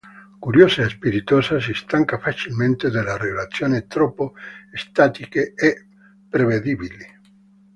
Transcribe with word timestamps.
Curiosa 0.45 0.81
e 0.81 0.89
spiritosa, 0.89 1.59
si 1.59 1.75
stanca 1.75 2.17
facilmente 2.17 2.89
delle 2.89 3.19
relazioni 3.19 3.85
troppo 3.85 4.33
statiche 4.73 5.53
e 5.53 5.85
prevedibili. 6.27 7.05